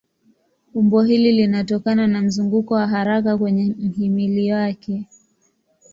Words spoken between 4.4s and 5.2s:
wake.